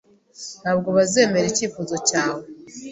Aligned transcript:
Ntabwo 0.61 0.87
bazemera 0.97 1.45
icyifuzo 1.51 1.95
cyawe. 2.09 2.43